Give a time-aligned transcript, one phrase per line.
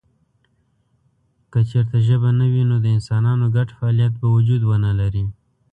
[1.51, 5.25] که چېرته ژبه نه وي نو د انسانانو ګډ فعالیت به وجود ونه لري.